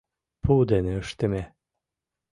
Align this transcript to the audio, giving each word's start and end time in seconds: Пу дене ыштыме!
Пу 0.43 0.53
дене 0.69 0.93
ыштыме! 1.01 1.43